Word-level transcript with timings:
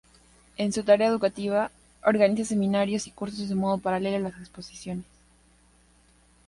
En 0.57 0.73
su 0.73 0.81
tarea 0.81 1.07
educativa, 1.09 1.69
organiza 2.03 2.43
seminarios 2.43 3.05
y 3.05 3.11
cursos 3.11 3.49
de 3.49 3.53
modo 3.53 3.77
paralelo 3.77 4.17
a 4.17 4.29
las 4.31 4.39
exposiciones. 4.39 5.05